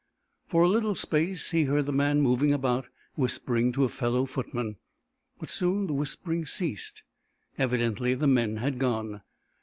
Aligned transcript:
For 0.47 0.63
a 0.63 0.67
little 0.67 0.95
space 0.95 1.51
he 1.51 1.65
heard 1.65 1.85
the 1.85 1.91
man 1.91 2.21
moving 2.21 2.51
about, 2.51 2.87
whispering 3.13 3.71
to 3.73 3.83
a 3.83 3.87
fellow 3.87 4.25
footman. 4.25 4.77
But 5.37 5.49
soon 5.49 5.85
the 5.85 5.93
whispering 5.93 6.43
ceased. 6.47 7.03
Evidently 7.59 8.15
the 8.15 8.25
men 8.25 8.57
had 8.57 8.79
gone. 8.79 9.21